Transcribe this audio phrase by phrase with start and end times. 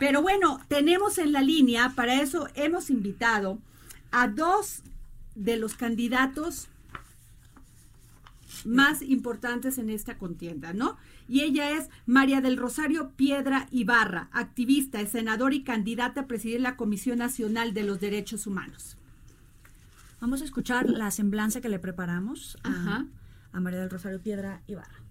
[0.00, 3.58] Pero bueno, tenemos en la línea, para eso hemos invitado
[4.10, 4.82] a dos
[5.34, 6.68] de los candidatos
[8.64, 10.96] más importantes en esta contienda, ¿no?
[11.28, 16.76] Y ella es María del Rosario Piedra Ibarra, activista, senadora y candidata a presidir la
[16.76, 18.96] Comisión Nacional de los Derechos Humanos.
[20.18, 23.04] Vamos a escuchar la semblanza que le preparamos a,
[23.52, 25.09] a María del Rosario Piedra Ibarra.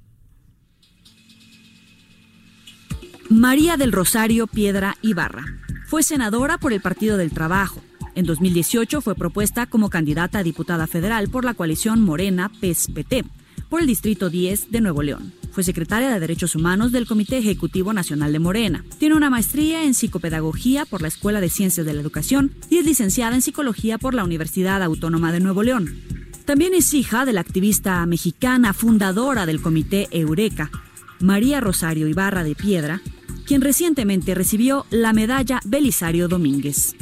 [3.30, 5.46] María del Rosario Piedra Ibarra
[5.86, 7.80] fue senadora por el Partido del Trabajo.
[8.16, 13.26] En 2018 fue propuesta como candidata a diputada federal por la coalición Morena PES-PT
[13.70, 15.32] por el Distrito 10 de Nuevo León.
[15.52, 18.84] Fue secretaria de Derechos Humanos del Comité Ejecutivo Nacional de Morena.
[18.98, 22.86] Tiene una maestría en psicopedagogía por la Escuela de Ciencias de la Educación y es
[22.86, 26.02] licenciada en psicología por la Universidad Autónoma de Nuevo León.
[26.46, 30.72] También es hija de la activista mexicana fundadora del Comité Eureka,
[31.20, 33.02] María Rosario Ibarra de Piedra,
[33.50, 36.96] quien recientemente recibió la medalla Belisario Domínguez.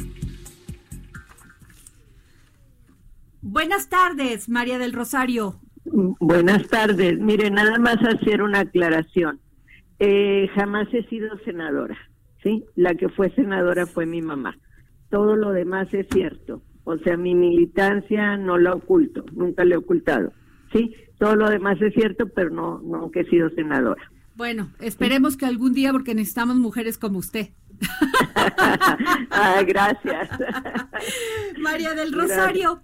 [3.42, 5.56] Buenas tardes, María del Rosario.
[5.84, 7.18] Buenas tardes.
[7.20, 9.38] Mire, nada más hacer una aclaración.
[9.98, 11.98] Eh, jamás he sido senadora,
[12.42, 12.64] ¿sí?
[12.76, 14.56] La que fue senadora fue mi mamá.
[15.10, 16.62] Todo lo demás es cierto.
[16.84, 20.32] O sea, mi militancia no la oculto, nunca la he ocultado,
[20.72, 20.94] ¿sí?
[21.18, 24.02] Todo lo demás es cierto, pero no, no que he sido senadora.
[24.38, 27.48] Bueno, esperemos que algún día, porque necesitamos mujeres como usted.
[29.32, 30.30] ah, gracias.
[31.60, 32.80] María del Rosario.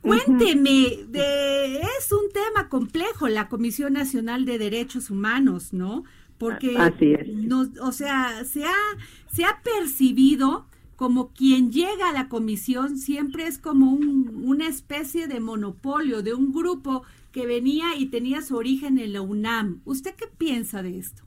[0.00, 6.04] Cuénteme, de, es un tema complejo la Comisión Nacional de Derechos Humanos, ¿no?
[6.38, 7.28] Porque, Así es.
[7.82, 8.74] o sea, se ha,
[9.30, 10.66] se ha percibido
[10.96, 16.52] como quien llega a la comisión siempre es como una especie de monopolio de un
[16.52, 19.80] grupo que venía y tenía su origen en la UNAM.
[19.84, 21.22] ¿Usted qué piensa de esto?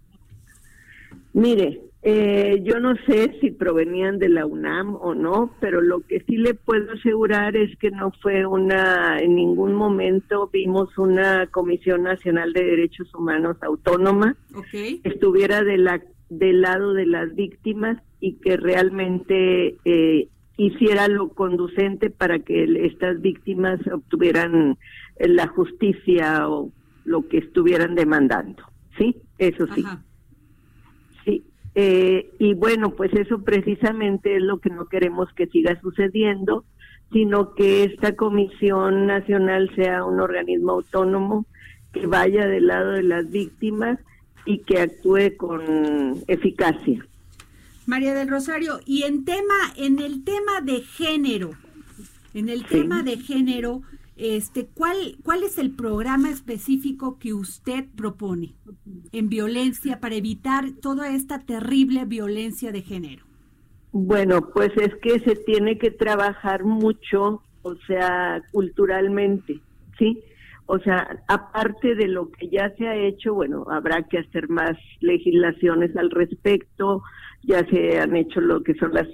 [1.34, 6.20] Mire, eh, yo no sé si provenían de la UNAM o no, pero lo que
[6.28, 12.04] sí le puedo asegurar es que no fue una, en ningún momento vimos una Comisión
[12.04, 14.36] Nacional de Derechos Humanos autónoma
[14.70, 20.28] que estuviera de la, del lado de las víctimas y que realmente eh,
[20.58, 24.78] hiciera lo conducente para que estas víctimas obtuvieran
[25.20, 26.72] la justicia o
[27.06, 28.64] lo que estuvieran demandando.
[28.98, 29.86] Sí, eso sí.
[31.76, 36.66] Eh, y bueno, pues eso precisamente es lo que no queremos que siga sucediendo,
[37.12, 41.46] sino que esta Comisión Nacional sea un organismo autónomo
[41.92, 44.00] que vaya del lado de las víctimas
[44.46, 45.62] y que actúe con
[46.28, 47.06] eficacia.
[47.86, 51.52] María del Rosario, y en tema, en el tema de género,
[52.34, 53.82] en el tema de género,
[54.16, 58.54] este, ¿cuál, ¿cuál es el programa específico que usted propone
[59.12, 63.26] en violencia para evitar toda esta terrible violencia de género?
[63.92, 69.60] Bueno, pues es que se tiene que trabajar mucho, o sea, culturalmente,
[69.98, 70.20] ¿sí?
[70.66, 74.78] O sea, aparte de lo que ya se ha hecho, bueno, habrá que hacer más
[75.02, 77.04] legislaciones al respecto,
[77.44, 79.08] ya se han hecho lo que son las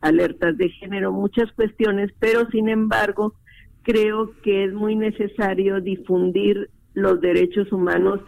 [0.00, 3.34] alertas de género, muchas cuestiones, pero sin embargo,
[3.84, 8.20] creo que es muy necesario difundir los derechos humanos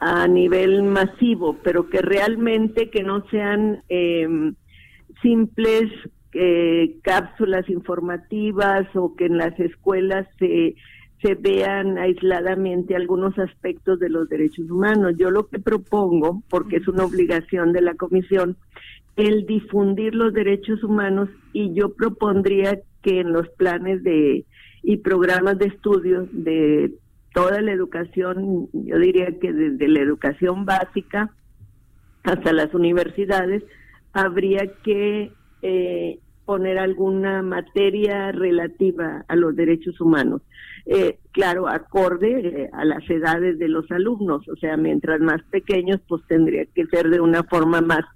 [0.00, 4.54] a nivel masivo, pero que realmente que no sean em,
[5.22, 5.90] simples
[6.32, 10.76] eh, cápsulas informativas o que en las escuelas se,
[11.22, 15.14] se vean aisladamente algunos aspectos de los derechos humanos.
[15.18, 18.56] Yo lo que propongo, porque es una obligación de la comisión,
[19.16, 24.44] el difundir los derechos humanos y yo propondría que en los planes de
[24.88, 26.94] y programas de estudios de
[27.34, 31.30] toda la educación, yo diría que desde la educación básica
[32.22, 33.62] hasta las universidades,
[34.14, 35.30] habría que
[35.60, 40.40] eh, poner alguna materia relativa a los derechos humanos.
[40.86, 46.00] Eh, claro, acorde eh, a las edades de los alumnos, o sea, mientras más pequeños,
[46.08, 48.06] pues tendría que ser de una forma más,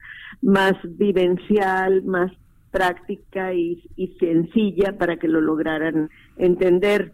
[0.40, 2.32] más vivencial, más
[2.72, 3.88] práctica y,
[4.19, 7.12] sencilla para que lo lograran entender.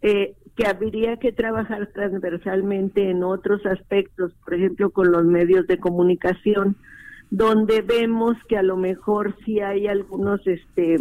[0.00, 5.78] Eh, que habría que trabajar transversalmente en otros aspectos, por ejemplo, con los medios de
[5.78, 6.76] comunicación,
[7.30, 10.98] donde vemos que a lo mejor sí hay algunos este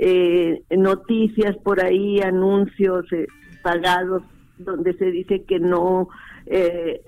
[0.00, 3.26] eh, noticias por ahí, anuncios eh,
[3.62, 4.22] pagados
[4.58, 6.08] donde se dice que no
[6.46, 7.00] eh,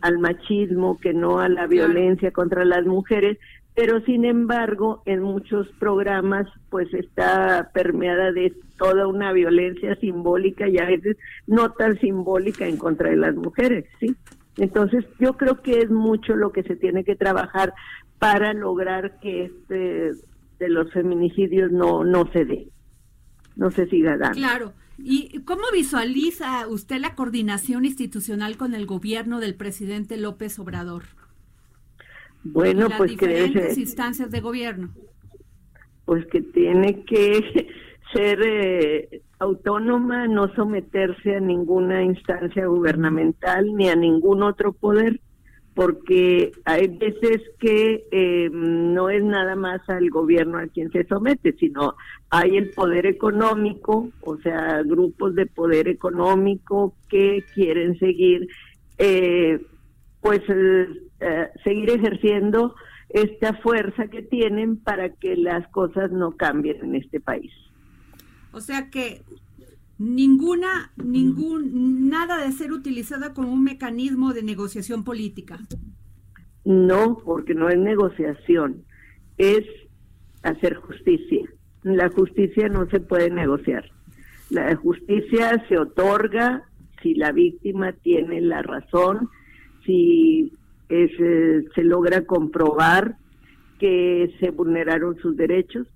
[0.00, 3.38] al machismo, que no a la violencia contra las mujeres,
[3.74, 10.78] pero sin embargo en muchos programas pues está permeada de toda una violencia simbólica y
[10.78, 11.16] a veces
[11.46, 14.14] no tan simbólica en contra de las mujeres, ¿sí?
[14.58, 17.72] Entonces yo creo que es mucho lo que se tiene que trabajar
[18.18, 20.10] para lograr que este
[20.58, 22.68] de los feminicidios no no se dé,
[23.56, 24.36] no se siga dando.
[24.36, 24.72] Claro.
[24.98, 31.04] ¿Y cómo visualiza usted la coordinación institucional con el gobierno del presidente López Obrador?
[32.44, 34.90] Bueno, pues que diferentes instancias de gobierno.
[36.04, 37.68] Pues que tiene que
[38.12, 45.20] ser eh, autónoma, no someterse a ninguna instancia gubernamental ni a ningún otro poder,
[45.74, 51.54] porque hay veces que eh, no es nada más al gobierno a quien se somete,
[51.54, 51.94] sino
[52.28, 58.48] hay el poder económico, o sea, grupos de poder económico que quieren seguir,
[58.98, 59.60] eh,
[60.20, 60.40] pues
[61.22, 62.74] eh, seguir ejerciendo
[63.08, 67.52] esta fuerza que tienen para que las cosas no cambien en este país.
[68.52, 69.22] O sea que
[69.98, 75.60] ninguna, ningún, nada de ser utilizada como un mecanismo de negociación política.
[76.64, 78.84] No, porque no es negociación,
[79.36, 79.64] es
[80.42, 81.48] hacer justicia.
[81.82, 83.90] La justicia no se puede negociar.
[84.50, 86.64] La justicia se otorga
[87.02, 89.28] si la víctima tiene la razón,
[89.84, 90.52] si
[90.92, 93.16] eh, se logra comprobar
[93.78, 95.86] que se vulneraron sus derechos.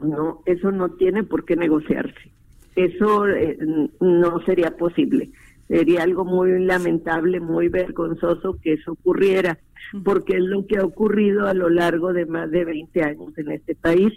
[0.00, 2.32] No, eso no tiene por qué negociarse.
[2.74, 3.58] Eso eh,
[4.00, 5.30] no sería posible.
[5.68, 9.58] Sería algo muy lamentable, muy vergonzoso que eso ocurriera,
[10.04, 13.52] porque es lo que ha ocurrido a lo largo de más de 20 años en
[13.52, 14.12] este país,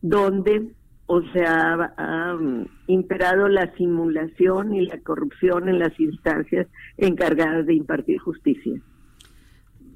[0.00, 0.72] donde
[1.06, 6.66] o sea, ha mm, imperado la simulación y la corrupción en las instancias
[6.96, 8.80] encargadas de impartir justicia.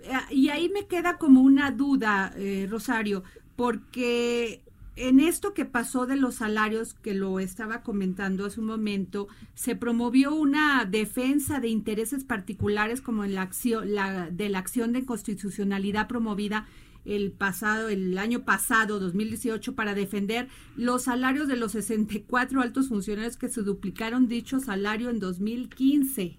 [0.06, 3.24] Eh, y ahí me queda como una duda, eh, Rosario,
[3.56, 4.62] porque
[4.96, 9.76] en esto que pasó de los salarios, que lo estaba comentando hace un momento, se
[9.76, 15.04] promovió una defensa de intereses particulares como en la acción, la, de la acción de
[15.04, 16.66] constitucionalidad promovida
[17.04, 23.36] el pasado, el año pasado, 2018, para defender los salarios de los 64 altos funcionarios
[23.36, 26.38] que se duplicaron dicho salario en 2015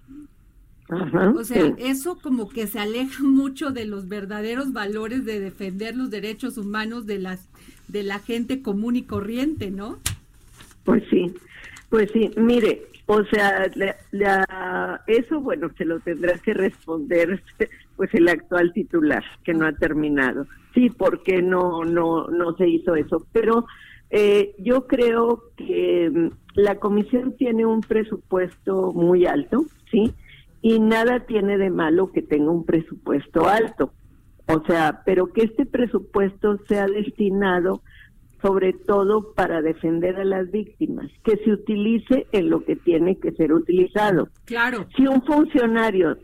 [0.90, 6.10] o sea, eso como que se aleja mucho de los verdaderos valores de defender los
[6.10, 7.48] derechos humanos de las
[7.88, 9.98] de la gente común y corriente, ¿no?
[10.84, 11.34] Pues sí,
[11.88, 13.70] pues sí, mire, o sea,
[15.06, 17.42] eso bueno, se lo tendrá que responder
[17.96, 20.46] pues el actual titular que no ha terminado.
[20.74, 23.66] Sí, porque no no no se hizo eso, pero
[24.10, 30.14] eh, yo creo que mm, la comisión tiene un presupuesto muy alto, sí
[30.62, 33.92] y nada tiene de malo que tenga un presupuesto alto.
[34.46, 37.82] O sea, pero que este presupuesto sea destinado
[38.40, 43.32] sobre todo para defender a las víctimas, que se utilice en lo que tiene que
[43.32, 44.28] ser utilizado.
[44.44, 44.86] Claro.
[44.96, 46.16] Si un funcionario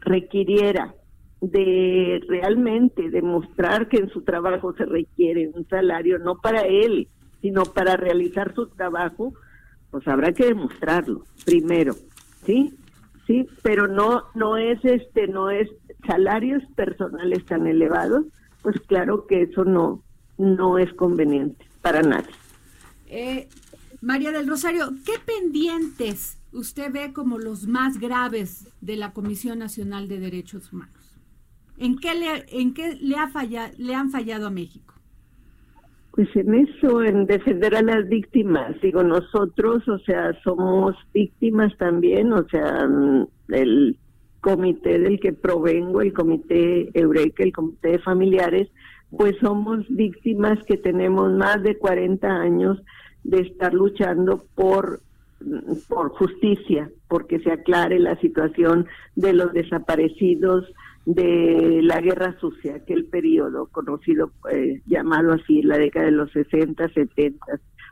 [0.00, 0.94] requiriera
[1.40, 7.08] de realmente demostrar que en su trabajo se requiere un salario no para él,
[7.42, 9.34] sino para realizar su trabajo,
[9.90, 11.94] pues habrá que demostrarlo primero,
[12.44, 12.74] ¿sí?
[13.28, 15.68] Sí, pero no no es este no es
[16.04, 18.24] salarios personales tan elevados,
[18.62, 20.02] pues claro que eso no
[20.38, 22.34] no es conveniente para nadie.
[23.06, 23.48] Eh,
[24.00, 30.08] María del Rosario, ¿qué pendientes usted ve como los más graves de la Comisión Nacional
[30.08, 30.94] de Derechos Humanos?
[31.76, 34.94] ¿En qué le, en qué le, ha fallado, le han fallado a México?
[36.18, 42.32] Pues en eso, en defender a las víctimas, digo, nosotros, o sea, somos víctimas también,
[42.32, 42.88] o sea,
[43.50, 43.96] el
[44.40, 48.68] comité del que provengo, el comité Eureka, el comité de familiares,
[49.16, 52.82] pues somos víctimas que tenemos más de 40 años
[53.22, 54.98] de estar luchando por
[55.88, 60.64] por justicia, porque se aclare la situación de los desaparecidos,
[61.08, 66.86] de la guerra sucia, aquel periodo conocido, eh, llamado así, la década de los 60,
[66.90, 67.46] 70,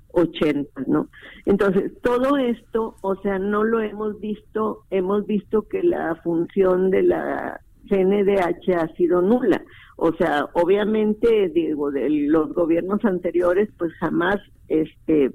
[0.08, 1.08] 80, ¿no?
[1.46, 7.04] Entonces, todo esto, o sea, no lo hemos visto, hemos visto que la función de
[7.04, 9.62] la CNDH ha sido nula.
[9.96, 14.36] O sea, obviamente, digo, de los gobiernos anteriores, pues jamás
[14.68, 15.30] este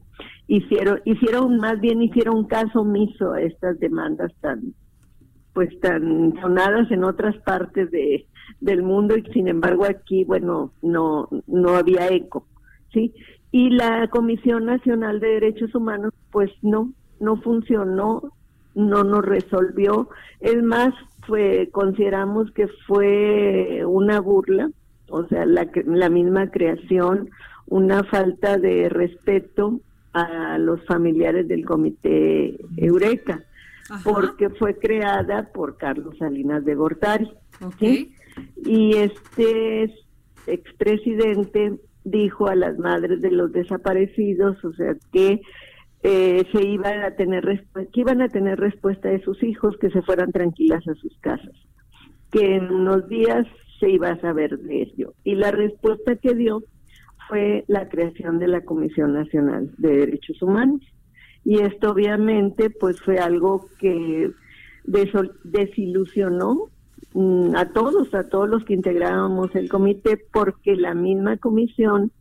[0.45, 4.75] hicieron, hicieron, más bien hicieron caso omiso a estas demandas tan,
[5.53, 8.25] pues tan sonadas en otras partes de,
[8.60, 12.46] del mundo y sin embargo aquí, bueno, no, no había eco,
[12.93, 13.13] ¿sí?
[13.51, 18.31] Y la Comisión Nacional de Derechos Humanos, pues no, no funcionó,
[18.75, 20.10] no nos resolvió.
[20.39, 20.93] Es más,
[21.72, 24.70] consideramos que fue una burla,
[25.10, 27.29] o sea, la, la misma creación,
[27.67, 29.81] una falta de respeto
[30.13, 33.43] a los familiares del Comité Eureka,
[34.03, 37.31] porque fue creada por Carlos Salinas de Gortari.
[38.65, 39.93] Y este
[40.48, 45.41] expresidente dijo a las madres de los desaparecidos, o sea, que
[46.03, 50.01] eh, se iban a tener que iban a tener respuesta de sus hijos que se
[50.01, 51.53] fueran tranquilas a sus casas,
[52.31, 53.45] que en unos días
[53.79, 55.13] se iba a saber de ello.
[55.24, 56.63] Y la respuesta que dio
[57.27, 60.81] fue la creación de la Comisión Nacional de Derechos Humanos.
[61.43, 64.31] Y esto obviamente pues fue algo que
[65.43, 66.69] desilusionó
[67.13, 72.12] mm, a todos, a todos los que integrábamos el comité, porque la misma comisión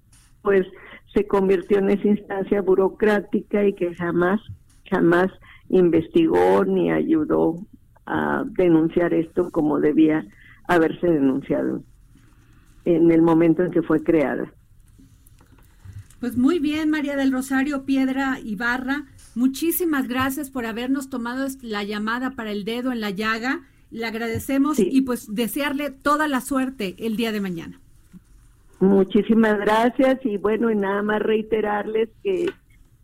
[0.42, 0.66] pues
[1.14, 4.40] se convirtió en esa instancia burocrática y que jamás,
[4.88, 5.30] jamás
[5.68, 7.56] investigó ni ayudó
[8.06, 10.24] a denunciar esto como debía
[10.66, 11.82] haberse denunciado
[12.84, 14.52] en el momento en que fue creada.
[16.20, 19.04] Pues muy bien, María del Rosario Piedra Ibarra.
[19.34, 23.62] Muchísimas gracias por habernos tomado la llamada para el dedo en la llaga.
[23.90, 27.80] Le agradecemos y pues desearle toda la suerte el día de mañana.
[28.80, 32.50] Muchísimas gracias y bueno, y nada más reiterarles que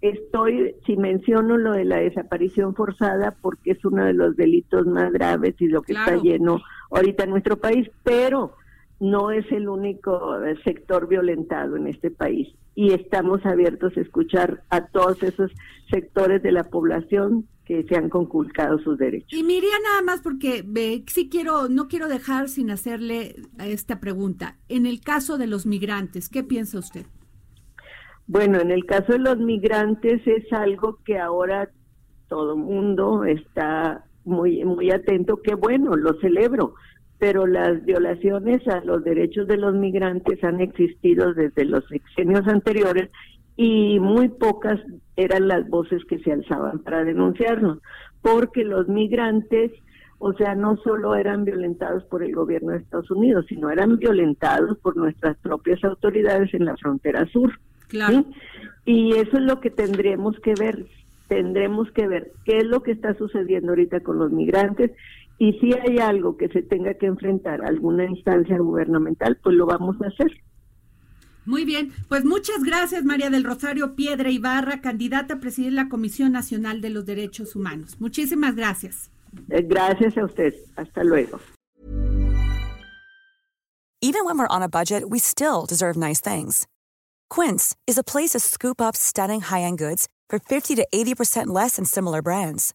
[0.02, 5.10] estoy, si menciono lo de la desaparición forzada, porque es uno de los delitos más
[5.10, 8.56] graves y lo que está lleno ahorita en nuestro país, pero
[9.00, 14.86] no es el único sector violentado en este país y estamos abiertos a escuchar a
[14.86, 15.50] todos esos
[15.90, 19.32] sectores de la población que se han conculcado sus derechos.
[19.32, 24.56] Y Miriam, nada más porque ve, sí quiero, no quiero dejar sin hacerle esta pregunta.
[24.68, 27.06] En el caso de los migrantes, ¿qué piensa usted?
[28.26, 31.70] Bueno, en el caso de los migrantes es algo que ahora
[32.28, 36.74] todo mundo está muy muy atento, que bueno, lo celebro,
[37.18, 43.10] pero las violaciones a los derechos de los migrantes han existido desde los sexenios anteriores
[43.56, 44.78] y muy pocas
[45.16, 47.78] eran las voces que se alzaban para denunciarnos,
[48.20, 49.72] porque los migrantes,
[50.18, 54.76] o sea, no solo eran violentados por el gobierno de Estados Unidos, sino eran violentados
[54.78, 57.58] por nuestras propias autoridades en la frontera sur.
[57.88, 58.24] Claro.
[58.84, 60.84] Y eso es lo que tendremos que ver,
[61.28, 64.90] tendremos que ver qué es lo que está sucediendo ahorita con los migrantes
[65.38, 69.66] y si hay algo que se tenga que enfrentar a alguna instancia gubernamental, pues lo
[69.66, 70.32] vamos a hacer.
[71.44, 76.32] Muy bien, pues muchas gracias María del Rosario Piedra Ibarra, candidata a presidir la Comisión
[76.32, 78.00] Nacional de los Derechos Humanos.
[78.00, 79.10] Muchísimas gracias.
[79.50, 80.54] Eh, gracias a usted.
[80.76, 81.38] Hasta luego.
[84.02, 86.66] Even when we're on a budget, we still deserve nice things.
[87.28, 91.76] Quince is a place to scoop up stunning high-end goods for 50 to 80% less
[91.76, 92.74] than similar brands.